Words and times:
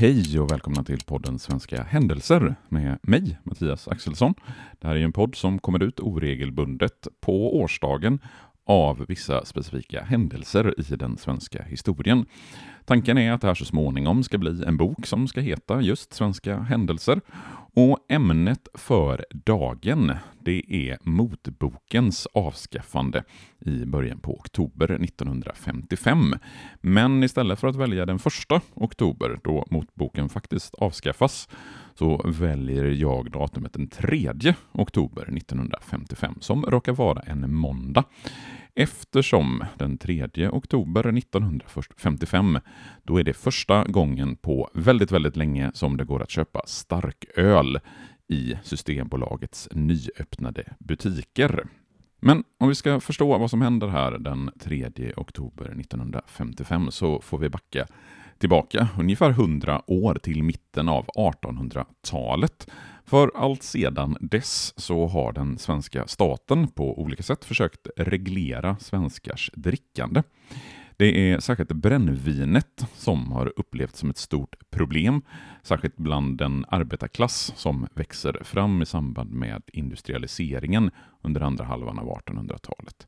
Hej 0.00 0.40
och 0.40 0.52
välkomna 0.52 0.84
till 0.84 1.04
podden 1.06 1.38
Svenska 1.38 1.82
händelser 1.82 2.54
med 2.68 2.98
mig, 3.02 3.38
Mattias 3.42 3.88
Axelsson. 3.88 4.34
Det 4.80 4.88
här 4.88 4.96
är 4.96 5.00
en 5.00 5.12
podd 5.12 5.34
som 5.34 5.58
kommer 5.58 5.82
ut 5.82 6.00
oregelbundet 6.00 7.08
på 7.20 7.60
årsdagen 7.60 8.18
av 8.66 9.04
vissa 9.08 9.44
specifika 9.44 10.02
händelser 10.02 10.74
i 10.78 10.96
den 10.96 11.16
svenska 11.16 11.62
historien. 11.62 12.26
Tanken 12.90 13.18
är 13.18 13.32
att 13.32 13.40
det 13.40 13.46
här 13.46 13.54
så 13.54 13.64
småningom 13.64 14.22
ska 14.22 14.38
bli 14.38 14.64
en 14.66 14.76
bok 14.76 15.06
som 15.06 15.28
ska 15.28 15.40
heta 15.40 15.80
just 15.80 16.14
Svenska 16.14 16.58
händelser. 16.58 17.20
Och 17.74 17.98
ämnet 18.08 18.68
för 18.74 19.26
dagen, 19.30 20.12
det 20.40 20.62
är 20.68 20.98
motbokens 21.02 22.26
avskaffande 22.26 23.24
i 23.58 23.84
början 23.84 24.18
på 24.18 24.38
oktober 24.38 24.90
1955. 25.04 26.34
Men 26.80 27.22
istället 27.22 27.60
för 27.60 27.68
att 27.68 27.76
välja 27.76 28.06
den 28.06 28.18
första 28.18 28.60
oktober, 28.74 29.40
då 29.44 29.66
motboken 29.70 30.28
faktiskt 30.28 30.74
avskaffas, 30.74 31.48
så 31.94 32.22
väljer 32.24 32.84
jag 32.84 33.30
datumet 33.30 33.72
den 33.72 33.88
3 33.88 34.54
oktober 34.72 35.22
1955, 35.22 36.34
som 36.40 36.64
råkar 36.64 36.92
vara 36.92 37.20
en 37.20 37.54
måndag 37.54 38.04
eftersom 38.74 39.64
den 39.78 39.98
3 39.98 40.48
oktober 40.48 41.18
1955, 41.18 42.58
då 43.02 43.20
är 43.20 43.24
det 43.24 43.32
första 43.32 43.84
gången 43.84 44.36
på 44.36 44.70
väldigt, 44.74 45.12
väldigt 45.12 45.36
länge 45.36 45.70
som 45.74 45.96
det 45.96 46.04
går 46.04 46.22
att 46.22 46.30
köpa 46.30 46.62
starköl 46.66 47.78
i 48.28 48.54
Systembolagets 48.62 49.68
nyöppnade 49.72 50.64
butiker. 50.78 51.64
Men 52.20 52.44
om 52.58 52.68
vi 52.68 52.74
ska 52.74 53.00
förstå 53.00 53.38
vad 53.38 53.50
som 53.50 53.62
händer 53.62 53.88
här 53.88 54.18
den 54.18 54.50
3 54.60 54.90
oktober 55.16 55.64
1955 55.64 56.90
så 56.90 57.20
får 57.20 57.38
vi 57.38 57.48
backa 57.48 57.86
tillbaka 58.40 58.88
ungefär 58.98 59.30
100 59.30 59.82
år 59.86 60.14
till 60.14 60.42
mitten 60.42 60.88
av 60.88 61.06
1800-talet 61.06 62.70
för 63.04 63.30
allt 63.34 63.62
sedan 63.62 64.16
dess 64.20 64.74
så 64.76 65.06
har 65.06 65.32
den 65.32 65.58
svenska 65.58 66.06
staten 66.06 66.68
på 66.68 67.00
olika 67.00 67.22
sätt 67.22 67.44
försökt 67.44 67.86
reglera 67.96 68.76
svenskars 68.76 69.50
drickande. 69.54 70.22
Det 70.96 71.32
är 71.32 71.40
särskilt 71.40 71.72
brännvinet 71.72 72.86
som 72.96 73.32
har 73.32 73.52
upplevts 73.56 73.98
som 73.98 74.10
ett 74.10 74.16
stort 74.16 74.56
problem, 74.70 75.22
särskilt 75.62 75.96
bland 75.96 76.38
den 76.38 76.64
arbetarklass 76.68 77.52
som 77.56 77.86
växer 77.94 78.40
fram 78.44 78.82
i 78.82 78.86
samband 78.86 79.30
med 79.30 79.62
industrialiseringen 79.72 80.90
under 81.22 81.40
andra 81.40 81.64
halvan 81.64 81.98
av 81.98 82.08
1800-talet. 82.08 83.06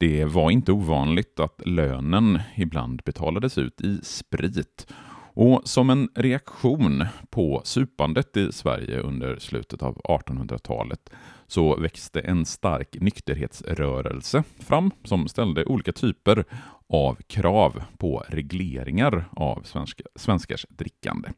Det 0.00 0.24
var 0.24 0.50
inte 0.50 0.72
ovanligt 0.72 1.40
att 1.40 1.62
lönen 1.66 2.40
ibland 2.56 3.02
betalades 3.04 3.58
ut 3.58 3.80
i 3.80 3.98
sprit 4.02 4.86
och 5.34 5.62
som 5.64 5.90
en 5.90 6.08
reaktion 6.14 7.06
på 7.30 7.60
supandet 7.64 8.36
i 8.36 8.52
Sverige 8.52 9.00
under 9.00 9.38
slutet 9.38 9.82
av 9.82 9.96
1800-talet 9.96 11.10
så 11.46 11.76
växte 11.76 12.20
en 12.20 12.44
stark 12.46 12.96
nykterhetsrörelse 13.00 14.42
fram 14.58 14.90
som 15.04 15.28
ställde 15.28 15.64
olika 15.64 15.92
typer 15.92 16.44
av 16.88 17.14
krav 17.14 17.82
på 17.98 18.24
regleringar 18.28 19.24
av 19.32 19.62
svenska, 19.62 20.04
svenskars 20.16 20.66
drickande. 20.68 21.28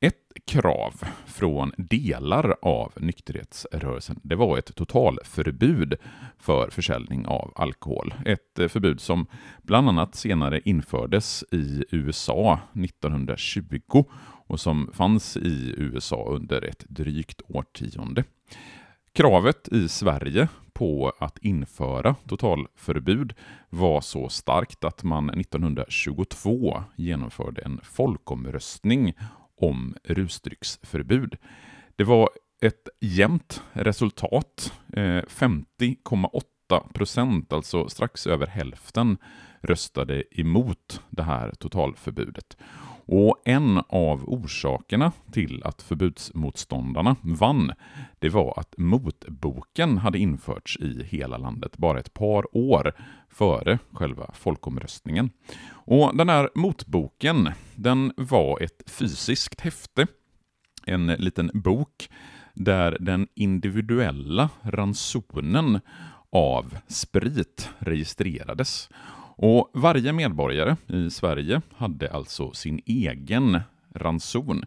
Ett 0.00 0.32
krav 0.44 1.02
från 1.26 1.72
delar 1.76 2.56
av 2.62 2.92
nykterhetsrörelsen 2.96 4.20
det 4.22 4.36
var 4.36 4.58
ett 4.58 4.74
totalförbud 4.74 5.94
för 6.38 6.70
försäljning 6.70 7.26
av 7.26 7.52
alkohol. 7.56 8.14
Ett 8.26 8.58
eh, 8.58 8.68
förbud 8.68 9.00
som 9.00 9.26
bland 9.62 9.88
annat 9.88 10.14
senare 10.14 10.60
infördes 10.64 11.44
i 11.50 11.84
USA 11.90 12.60
1920 12.74 14.04
och 14.46 14.60
som 14.60 14.90
fanns 14.94 15.36
i 15.36 15.74
USA 15.76 16.28
under 16.28 16.64
ett 16.64 16.84
drygt 16.88 17.42
årtionde. 17.48 18.24
Kravet 19.12 19.68
i 19.68 19.88
Sverige 19.88 20.48
på 20.72 21.12
att 21.18 21.38
införa 21.38 22.14
totalförbud 22.28 23.34
var 23.70 24.00
så 24.00 24.28
starkt 24.28 24.84
att 24.84 25.02
man 25.02 25.30
1922 25.30 26.82
genomförde 26.96 27.62
en 27.62 27.80
folkomröstning 27.82 29.14
om 29.58 29.94
rusdrycksförbud. 30.04 31.36
Det 31.96 32.04
var 32.04 32.30
ett 32.60 32.88
jämnt 33.00 33.62
resultat. 33.72 34.72
Eh, 34.92 35.22
50,8 35.28 36.92
procent, 36.94 37.52
alltså 37.52 37.88
strax 37.88 38.26
över 38.26 38.46
hälften, 38.46 39.18
röstade 39.62 40.40
emot 40.40 41.02
det 41.10 41.22
här 41.22 41.52
totalförbudet. 41.58 42.56
Och 43.10 43.42
en 43.44 43.82
av 43.88 44.28
orsakerna 44.28 45.12
till 45.32 45.62
att 45.64 45.82
förbudsmotståndarna 45.82 47.16
vann, 47.22 47.72
det 48.18 48.28
var 48.28 48.58
att 48.60 48.74
motboken 48.78 49.98
hade 49.98 50.18
införts 50.18 50.76
i 50.76 51.02
hela 51.04 51.36
landet 51.36 51.76
bara 51.76 51.98
ett 51.98 52.14
par 52.14 52.56
år 52.56 52.92
före 53.28 53.78
själva 53.92 54.30
folkomröstningen. 54.34 55.30
Och 55.70 56.16
den 56.16 56.28
här 56.28 56.50
motboken, 56.54 57.52
den 57.74 58.12
var 58.16 58.62
ett 58.62 58.82
fysiskt 58.86 59.60
häfte, 59.60 60.06
en 60.86 61.06
liten 61.06 61.50
bok 61.54 62.08
där 62.54 62.96
den 63.00 63.28
individuella 63.34 64.50
ransonen 64.62 65.80
av 66.30 66.78
sprit 66.88 67.70
registrerades. 67.78 68.88
Och 69.40 69.70
varje 69.74 70.12
medborgare 70.12 70.76
i 70.86 71.10
Sverige 71.10 71.60
hade 71.76 72.10
alltså 72.10 72.52
sin 72.52 72.80
egen 72.86 73.60
ranson. 73.94 74.64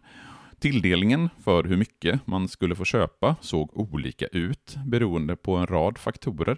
Tilldelningen 0.58 1.28
för 1.44 1.64
hur 1.64 1.76
mycket 1.76 2.26
man 2.26 2.48
skulle 2.48 2.74
få 2.74 2.84
köpa 2.84 3.36
såg 3.40 3.70
olika 3.78 4.26
ut 4.26 4.76
beroende 4.86 5.36
på 5.36 5.56
en 5.56 5.66
rad 5.66 5.98
faktorer. 5.98 6.56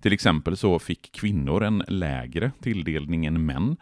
Till 0.00 0.12
exempel 0.12 0.56
så 0.56 0.78
fick 0.78 1.12
kvinnor 1.12 1.64
en 1.64 1.84
lägre 1.88 2.52
tilldelning 2.60 3.26
än 3.26 3.46
män. 3.46 3.76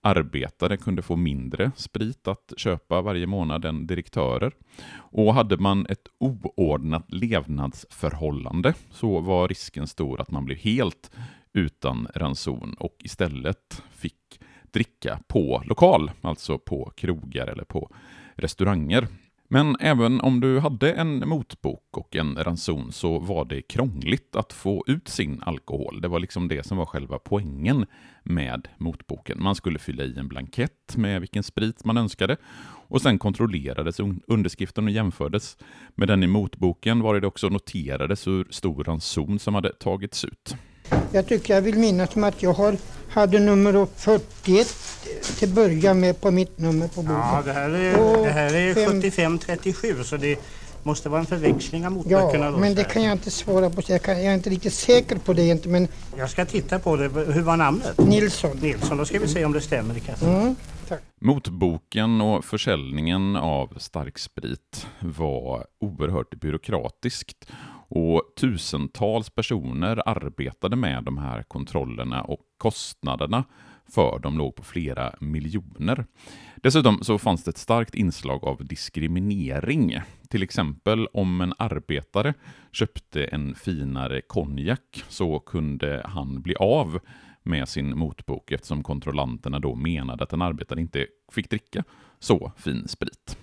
Arbetare 0.00 0.76
kunde 0.76 1.02
få 1.02 1.16
mindre 1.16 1.70
sprit 1.76 2.28
att 2.28 2.52
köpa 2.56 3.00
varje 3.00 3.26
månad 3.26 3.64
än 3.64 3.86
direktörer. 3.86 4.52
Och 4.94 5.34
hade 5.34 5.56
man 5.56 5.86
ett 5.88 6.08
oordnat 6.18 7.12
levnadsförhållande 7.12 8.74
så 8.90 9.20
var 9.20 9.48
risken 9.48 9.86
stor 9.86 10.20
att 10.20 10.30
man 10.30 10.44
blev 10.44 10.58
helt 10.58 11.10
utan 11.56 12.08
ranson 12.14 12.74
och 12.78 12.96
istället 12.98 13.82
fick 13.90 14.40
dricka 14.70 15.18
på 15.26 15.62
lokal, 15.66 16.10
alltså 16.20 16.58
på 16.58 16.92
krogar 16.96 17.46
eller 17.46 17.64
på 17.64 17.90
restauranger. 18.34 19.08
Men 19.48 19.76
även 19.80 20.20
om 20.20 20.40
du 20.40 20.58
hade 20.58 20.92
en 20.92 21.28
motbok 21.28 21.96
och 21.96 22.16
en 22.16 22.44
ranson 22.44 22.92
så 22.92 23.18
var 23.18 23.44
det 23.44 23.62
krångligt 23.62 24.36
att 24.36 24.52
få 24.52 24.84
ut 24.86 25.08
sin 25.08 25.42
alkohol. 25.42 26.00
Det 26.00 26.08
var 26.08 26.20
liksom 26.20 26.48
det 26.48 26.66
som 26.66 26.78
var 26.78 26.86
själva 26.86 27.18
poängen 27.18 27.86
med 28.22 28.68
motboken. 28.78 29.42
Man 29.42 29.54
skulle 29.54 29.78
fylla 29.78 30.04
i 30.04 30.18
en 30.18 30.28
blankett 30.28 30.96
med 30.96 31.20
vilken 31.20 31.42
sprit 31.42 31.84
man 31.84 31.96
önskade 31.96 32.36
och 32.88 33.02
sen 33.02 33.18
kontrollerades 33.18 34.00
underskriften 34.26 34.84
och 34.84 34.90
jämfördes 34.90 35.56
med 35.94 36.08
den 36.08 36.22
i 36.22 36.26
motboken 36.26 37.00
var 37.00 37.20
det 37.20 37.26
också 37.26 37.48
noterades 37.48 38.26
hur 38.26 38.46
stor 38.50 38.84
ranson 38.84 39.38
som 39.38 39.54
hade 39.54 39.72
tagits 39.72 40.24
ut. 40.24 40.56
Jag 41.12 41.26
tycker 41.26 41.54
jag 41.54 41.62
vill 41.62 41.78
minnas 41.78 42.12
som 42.12 42.24
att 42.24 42.42
jag 42.42 42.52
har, 42.52 42.76
hade 43.10 43.38
nummer 43.38 43.86
41 43.96 44.74
till 45.38 45.48
början 45.48 46.00
med 46.00 46.20
på 46.20 46.30
mitt 46.30 46.58
nummer 46.58 46.88
på 46.88 47.02
bordet. 47.02 47.24
Ja, 47.32 47.42
det 47.44 47.52
här 47.52 47.70
är, 47.70 48.24
det 48.24 48.30
här 48.30 48.54
är 48.54 48.74
7537 48.74 50.04
så 50.04 50.16
det 50.16 50.38
måste 50.82 51.08
vara 51.08 51.20
en 51.20 51.26
förväxling 51.26 51.86
av 51.86 51.92
motböckerna. 51.92 52.46
Ja, 52.46 52.56
men 52.56 52.74
det 52.74 52.84
kan 52.84 53.02
jag 53.02 53.12
inte 53.12 53.30
svara 53.30 53.70
på. 53.70 53.82
Jag, 53.86 54.02
kan, 54.02 54.16
jag 54.16 54.26
är 54.26 54.34
inte 54.34 54.50
riktigt 54.50 54.74
säker 54.74 55.18
på 55.18 55.32
det. 55.32 55.46
Inte, 55.48 55.68
men... 55.68 55.88
Jag 56.16 56.30
ska 56.30 56.44
titta 56.44 56.78
på 56.78 56.96
det. 56.96 57.08
Hur 57.08 57.42
var 57.42 57.56
namnet? 57.56 57.98
Nilsson. 57.98 58.56
Nilsson, 58.62 58.96
då 58.96 59.04
ska 59.04 59.18
vi 59.18 59.28
se 59.28 59.44
om 59.44 59.52
det 59.52 59.60
stämmer 59.60 59.96
i 59.96 60.00
kassan. 60.00 60.34
Mm, 60.34 60.56
Motboken 61.20 62.20
och 62.20 62.44
försäljningen 62.44 63.36
av 63.36 63.78
starksprit 63.78 64.86
var 65.00 65.66
oerhört 65.80 66.34
byråkratiskt 66.40 67.46
och 67.88 68.22
tusentals 68.40 69.30
personer 69.30 70.08
arbetade 70.08 70.76
med 70.76 71.04
de 71.04 71.18
här 71.18 71.42
kontrollerna 71.42 72.22
och 72.22 72.40
kostnaderna 72.58 73.44
för 73.88 74.18
dem 74.18 74.38
låg 74.38 74.54
på 74.54 74.62
flera 74.62 75.14
miljoner. 75.20 76.06
Dessutom 76.56 76.98
så 77.02 77.18
fanns 77.18 77.44
det 77.44 77.48
ett 77.48 77.58
starkt 77.58 77.94
inslag 77.94 78.44
av 78.44 78.64
diskriminering. 78.64 80.00
Till 80.28 80.42
exempel 80.42 81.06
om 81.06 81.40
en 81.40 81.54
arbetare 81.58 82.34
köpte 82.72 83.24
en 83.24 83.54
finare 83.54 84.20
konjak 84.20 85.04
så 85.08 85.38
kunde 85.38 86.02
han 86.04 86.42
bli 86.42 86.54
av 86.54 86.98
med 87.42 87.68
sin 87.68 87.98
motbok 87.98 88.52
eftersom 88.52 88.82
kontrollanterna 88.82 89.58
då 89.58 89.74
menade 89.74 90.24
att 90.24 90.32
en 90.32 90.42
arbetare 90.42 90.80
inte 90.80 91.06
fick 91.32 91.50
dricka 91.50 91.84
så 92.18 92.52
fin 92.56 92.88
sprit. 92.88 93.38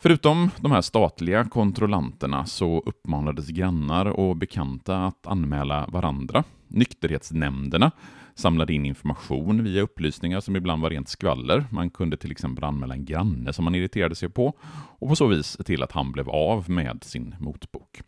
Förutom 0.00 0.50
de 0.60 0.72
här 0.72 0.80
statliga 0.80 1.44
kontrollanterna 1.44 2.46
så 2.46 2.82
uppmanades 2.86 3.48
grannar 3.48 4.06
och 4.06 4.36
bekanta 4.36 5.04
att 5.06 5.26
anmäla 5.26 5.86
varandra. 5.86 6.44
Nykterhetsnämnderna 6.68 7.90
samlade 8.34 8.72
in 8.72 8.86
information 8.86 9.64
via 9.64 9.82
upplysningar 9.82 10.40
som 10.40 10.56
ibland 10.56 10.82
var 10.82 10.90
rent 10.90 11.08
skvaller. 11.08 11.64
Man 11.70 11.90
kunde 11.90 12.16
till 12.16 12.30
exempel 12.30 12.64
anmäla 12.64 12.94
en 12.94 13.04
granne 13.04 13.52
som 13.52 13.64
man 13.64 13.74
irriterade 13.74 14.14
sig 14.14 14.28
på 14.28 14.54
och 14.98 15.08
på 15.08 15.16
så 15.16 15.26
vis 15.26 15.56
till 15.64 15.82
att 15.82 15.92
han 15.92 16.12
blev 16.12 16.30
av 16.30 16.70
med 16.70 17.04
sin 17.04 17.34
motbok. 17.38 18.00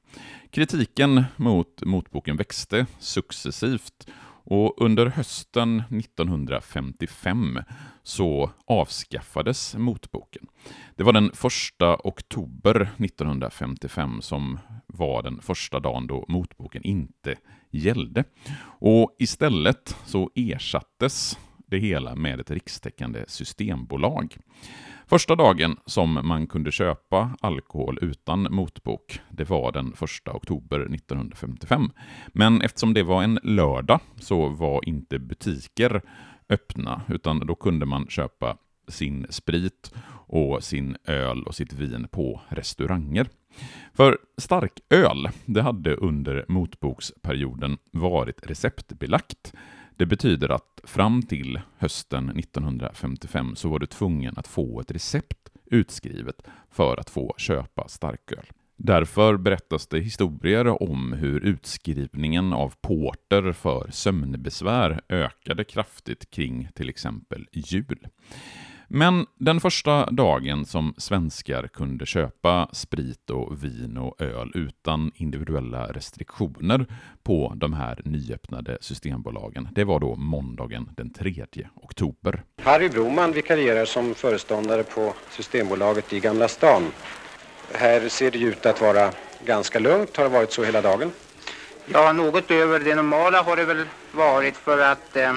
Kritiken 0.51 1.25
mot 1.37 1.83
motboken 1.85 2.37
växte 2.37 2.87
successivt 2.99 4.09
och 4.45 4.83
under 4.83 5.07
hösten 5.07 5.83
1955 5.91 7.59
så 8.03 8.51
avskaffades 8.67 9.77
motboken. 9.77 10.47
Det 10.97 11.03
var 11.03 11.13
den 11.13 11.31
första 11.35 11.97
oktober 12.05 12.81
1955 12.99 14.23
som 14.23 14.59
var 14.87 15.23
den 15.23 15.41
första 15.41 15.81
dagen 15.81 16.07
då 16.07 16.25
motboken 16.29 16.83
inte 16.83 17.37
gällde. 17.71 18.25
Och 18.63 19.17
istället 19.19 19.97
så 20.07 20.31
ersattes 20.35 21.39
det 21.71 21.79
hela 21.79 22.15
med 22.15 22.41
ett 22.41 22.51
rikstäckande 22.51 23.25
systembolag. 23.29 24.37
Första 25.07 25.37
dagen 25.37 25.77
som 25.87 26.13
man 26.13 26.47
kunde 26.47 26.73
köpa 26.73 27.31
alkohol 27.41 27.99
utan 28.03 28.43
motbok, 28.51 29.21
det 29.31 29.45
var 29.45 29.73
den 29.73 29.93
1 29.93 30.29
oktober 30.35 30.81
1955. 30.81 31.91
Men 32.29 32.63
eftersom 32.63 32.95
det 32.95 33.03
var 33.03 33.23
en 33.23 33.39
lördag 33.43 34.01
så 34.17 34.49
var 34.49 34.89
inte 34.89 35.19
butiker 35.19 36.03
öppna, 36.49 37.03
utan 37.09 37.47
då 37.47 37.55
kunde 37.55 37.87
man 37.87 38.07
köpa 38.09 38.57
sin 38.89 39.27
sprit 39.31 39.93
och 40.27 40.65
sin 40.65 40.97
öl 41.05 41.43
och 41.43 41.55
sitt 41.55 41.73
vin 41.73 42.09
på 42.11 42.41
restauranger. 42.49 43.29
För 43.95 44.19
starköl, 44.39 45.29
det 45.45 45.63
hade 45.63 45.95
under 45.95 46.45
motboksperioden 46.49 47.79
varit 47.91 48.47
receptbelagt. 48.47 49.53
Det 50.01 50.07
betyder 50.07 50.49
att 50.49 50.81
fram 50.85 51.23
till 51.23 51.61
hösten 51.79 52.31
1955 52.39 53.57
så 53.57 53.69
var 53.69 53.79
du 53.79 53.87
tvungen 53.87 54.35
att 54.37 54.49
få 54.49 54.81
ett 54.81 54.91
recept 54.91 55.49
utskrivet 55.67 56.43
för 56.71 57.01
att 57.01 57.11
få 57.11 57.35
köpa 57.39 57.89
starköl. 57.89 58.47
Därför 58.77 59.37
berättas 59.37 59.87
det 59.87 60.01
historier 60.01 60.83
om 60.83 61.13
hur 61.13 61.41
utskrivningen 61.41 62.53
av 62.53 62.75
porter 62.81 63.53
för 63.53 63.91
sömnbesvär 63.91 65.01
ökade 65.09 65.65
kraftigt 65.65 66.31
kring 66.31 66.69
till 66.75 66.89
exempel 66.89 67.47
jul. 67.53 68.07
Men 68.93 69.27
den 69.39 69.61
första 69.61 70.11
dagen 70.11 70.65
som 70.65 70.95
svenskar 70.99 71.69
kunde 71.69 72.07
köpa 72.07 72.69
sprit 72.73 73.31
och 73.31 73.65
vin 73.65 73.97
och 73.97 74.21
öl 74.21 74.53
utan 74.55 75.13
individuella 75.15 75.87
restriktioner 75.87 76.87
på 77.23 77.53
de 77.57 77.73
här 77.73 78.01
nyöppnade 78.05 78.79
systembolagen, 78.81 79.69
det 79.73 79.85
var 79.85 80.01
då 80.01 80.17
måndagen 80.17 80.91
den 80.97 81.13
3 81.13 81.47
oktober. 81.75 82.43
Harry 82.63 82.89
Broman 82.89 83.33
vikarierar 83.33 83.85
som 83.85 84.15
föreståndare 84.15 84.83
på 84.83 85.15
Systembolaget 85.31 86.13
i 86.13 86.21
Gamla 86.21 86.49
stan. 86.49 86.83
Här 87.75 88.09
ser 88.09 88.31
det 88.31 88.39
ut 88.39 88.67
att 88.67 88.81
vara 88.81 89.11
ganska 89.45 89.79
lugnt. 89.79 90.17
Har 90.17 90.25
det 90.25 90.31
varit 90.31 90.53
så 90.53 90.65
hela 90.65 90.81
dagen? 90.81 91.13
Ja, 91.87 92.13
något 92.13 92.51
över 92.51 92.81
det 92.81 92.95
normala 92.95 93.43
har 93.43 93.57
det 93.57 93.65
väl 93.65 93.85
varit 94.13 94.57
för 94.57 94.79
att 94.79 95.17
eh, 95.17 95.33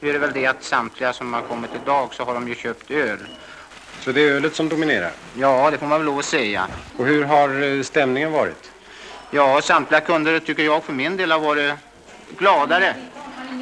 nu 0.00 0.08
är 0.08 0.12
det 0.12 0.18
väl 0.18 0.32
det 0.32 0.46
att 0.46 0.62
samtliga 0.62 1.12
som 1.12 1.34
har 1.34 1.42
kommit 1.42 1.70
idag 1.82 2.14
så 2.14 2.24
har 2.24 2.34
de 2.34 2.48
ju 2.48 2.54
köpt 2.54 2.90
öl. 2.90 3.18
Så 4.00 4.12
det 4.12 4.20
är 4.20 4.32
ölet 4.32 4.54
som 4.54 4.68
dominerar? 4.68 5.10
Ja, 5.36 5.70
det 5.70 5.78
får 5.78 5.86
man 5.86 5.98
väl 5.98 6.06
lov 6.06 6.18
att 6.18 6.24
säga. 6.24 6.66
Och 6.96 7.06
hur 7.06 7.24
har 7.24 7.62
eh, 7.62 7.82
stämningen 7.82 8.32
varit? 8.32 8.70
Ja, 9.30 9.60
samtliga 9.62 10.00
kunder 10.00 10.38
tycker 10.38 10.62
jag 10.62 10.84
för 10.84 10.92
min 10.92 11.16
del 11.16 11.30
har 11.30 11.38
varit 11.38 11.74
gladare 12.38 12.94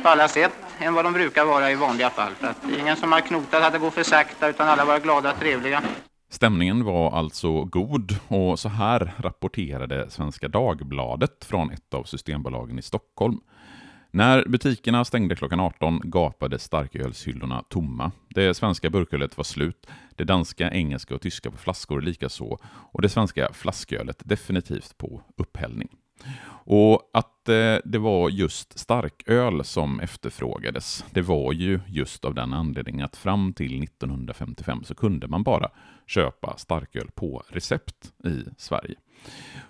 på 0.03 0.09
alla 0.09 0.29
sätt 0.29 0.53
än 0.79 0.95
vad 0.95 1.05
de 1.05 1.13
brukar 1.13 1.45
vara 1.45 1.71
i 1.71 1.75
vanliga 1.75 2.11
fall. 2.11 2.33
För 2.35 2.47
att 2.47 2.65
ingen 2.79 2.97
som 2.97 3.13
har 3.13 3.21
knotat 3.21 3.63
hade 3.63 3.79
gått 3.79 3.95
för 3.95 4.03
sakta 4.03 4.49
utan 4.49 4.69
alla 4.69 4.85
var 4.85 4.99
glada 4.99 5.33
och 5.33 5.39
trevliga. 5.39 5.83
Stämningen 6.31 6.85
var 6.85 7.19
alltså 7.19 7.65
god 7.65 8.17
och 8.29 8.59
så 8.59 8.69
här 8.69 9.13
rapporterade 9.19 10.11
Svenska 10.11 10.49
Dagbladet 10.49 11.45
från 11.45 11.71
ett 11.71 11.95
av 11.95 12.05
systembolagen 12.05 12.79
i 12.79 12.83
Stockholm. 12.83 13.39
När 14.15 14.45
butikerna 14.49 15.05
stängde 15.05 15.37
klockan 15.37 15.61
18 15.61 16.01
gapade 16.05 16.59
starkölshyllorna 16.59 17.63
tomma. 17.69 18.13
Det 18.29 18.55
svenska 18.55 18.91
burkölet 18.91 19.37
var 19.37 19.45
slut, 19.45 19.87
det 20.17 20.25
danska, 20.25 20.71
engelska 20.71 21.15
och 21.15 21.21
tyska 21.21 21.51
på 21.51 21.57
flaskor 21.57 22.01
likaså 22.01 22.59
och 22.65 23.03
det 23.03 23.09
svenska 23.09 23.53
flaskölet 23.53 24.23
definitivt 24.25 24.99
på 24.99 25.23
upphällning. 25.37 25.89
Och 26.67 27.11
att 27.13 27.49
eh, 27.49 27.77
det 27.85 27.99
var 27.99 28.31
just 28.31 28.79
starköl 28.79 29.65
som 29.65 30.01
efterfrågades, 30.01 31.05
det 31.11 31.23
var 31.23 31.53
ju 31.53 31.81
just 31.87 32.25
av 32.25 32.35
den 32.35 32.53
anledningen 32.53 33.05
att 33.05 33.17
fram 33.17 33.53
till 33.53 33.83
1955 33.83 34.85
så 34.85 34.95
kunde 34.95 35.29
man 35.29 35.43
bara 35.43 35.71
köpa 36.07 36.57
starköl 36.57 37.11
på 37.15 37.43
recept 37.49 38.13
i 38.25 38.45
Sverige. 38.59 38.95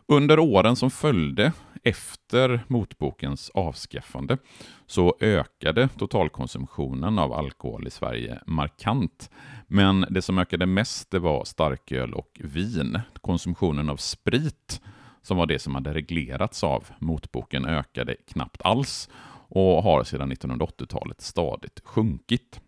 Under 0.07 0.39
åren 0.39 0.77
som 0.77 0.91
följde 0.91 1.53
efter 1.85 2.65
motbokens 2.69 3.51
avskaffande 3.55 4.39
så 4.87 5.17
ökade 5.21 5.89
totalkonsumtionen 5.89 7.19
av 7.19 7.33
alkohol 7.33 7.87
i 7.87 7.91
Sverige 7.91 8.41
markant. 8.47 9.31
Men 9.67 10.07
det 10.11 10.23
som 10.23 10.39
ökade 10.39 10.67
mest 10.67 11.11
det 11.11 11.19
var 11.19 11.45
starköl 11.45 12.15
och 12.15 12.41
vin. 12.45 13.01
Konsumtionen 13.21 13.89
av 13.91 13.97
sprit, 13.97 14.81
som 15.23 15.37
var 15.37 15.47
det 15.47 15.59
som 15.59 15.75
hade 15.75 15.95
reglerats 15.95 16.65
av 16.65 16.85
motboken, 16.99 17.67
ökade 17.67 18.17
knappt 18.33 18.63
alls 18.63 19.09
och 19.49 19.83
har 19.83 20.05
sedan 20.05 20.33
1980-talet 20.33 21.21
stadigt 21.21 21.81
sjunkit. 21.85 22.61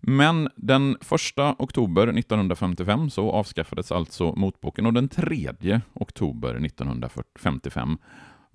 Men 0.00 0.48
den 0.56 0.96
1 1.36 1.56
oktober 1.58 2.02
1955 2.02 3.10
så 3.10 3.30
avskaffades 3.30 3.92
alltså 3.92 4.32
motboken 4.32 4.86
och 4.86 4.92
den 4.92 5.08
3 5.08 5.80
oktober 5.94 6.54
1955 6.54 7.98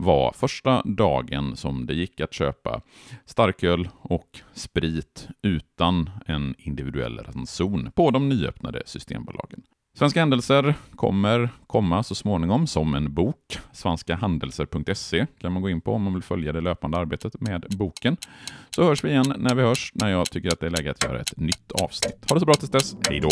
var 0.01 0.31
första 0.35 0.81
dagen 0.81 1.55
som 1.55 1.85
det 1.85 1.93
gick 1.93 2.21
att 2.21 2.33
köpa 2.33 2.81
starköl 3.25 3.89
och 4.01 4.39
sprit 4.53 5.27
utan 5.41 6.09
en 6.25 6.55
individuell 6.57 7.19
ranson 7.19 7.91
på 7.95 8.11
de 8.11 8.29
nyöppnade 8.29 8.81
systembolagen. 8.85 9.63
Svenska 9.97 10.19
händelser 10.19 10.75
kommer 10.95 11.49
komma 11.67 12.03
så 12.03 12.15
småningom 12.15 12.67
som 12.67 12.95
en 12.95 13.13
bok. 13.13 13.59
svenskahandelser.se 13.73 15.25
kan 15.39 15.53
man 15.53 15.61
gå 15.61 15.69
in 15.69 15.81
på 15.81 15.93
om 15.93 16.03
man 16.03 16.13
vill 16.13 16.23
följa 16.23 16.53
det 16.53 16.61
löpande 16.61 16.97
arbetet 16.97 17.41
med 17.41 17.65
boken. 17.77 18.17
Så 18.69 18.83
hörs 18.83 19.03
vi 19.03 19.09
igen 19.09 19.33
när 19.37 19.55
vi 19.55 19.61
hörs, 19.61 19.91
när 19.95 20.09
jag 20.09 20.31
tycker 20.31 20.49
att 20.49 20.59
det 20.59 20.65
är 20.65 20.69
läge 20.69 20.91
att 20.91 21.03
göra 21.03 21.19
ett 21.19 21.37
nytt 21.37 21.71
avsnitt. 21.71 22.25
Ha 22.29 22.33
det 22.33 22.39
så 22.39 22.45
bra 22.45 22.53
tills 22.53 22.71
dess. 22.71 22.95
Hej 23.09 23.19
då! 23.19 23.29